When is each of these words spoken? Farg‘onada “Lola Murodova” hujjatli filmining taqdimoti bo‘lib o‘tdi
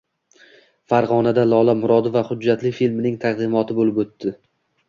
Farg‘onada 0.93 1.43
“Lola 1.51 1.77
Murodova” 1.83 2.25
hujjatli 2.31 2.75
filmining 2.81 3.21
taqdimoti 3.27 3.81
bo‘lib 3.83 4.05
o‘tdi 4.07 4.35